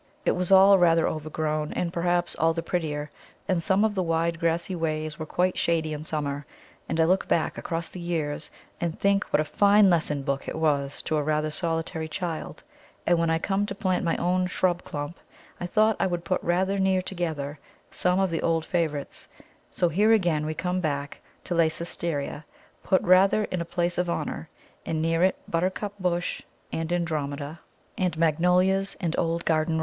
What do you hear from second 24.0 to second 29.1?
honour, and near it Buttercup bush and Andromeda and Magnolias